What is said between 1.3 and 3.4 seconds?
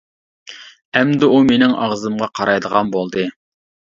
ئۇ مېنىڭ ئاغزىمغا قارايدىغان بولدى.